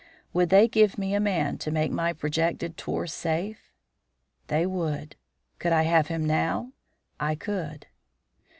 [0.33, 3.71] Would they give me a man to make my projected tour safe?
[4.47, 5.15] They would.
[5.59, 6.71] Could I have him now?
[7.19, 7.85] I could.